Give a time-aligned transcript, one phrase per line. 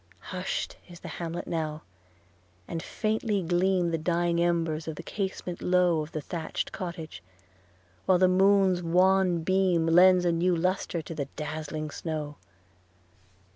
[0.33, 1.83] Hush'd is the hamlet now;
[2.67, 7.21] and faintly gleam The dying embers from the casement low Of the thatch'd cottage;
[8.07, 12.37] while the moon's wan beam Lends a new lustre to the dazzling snow.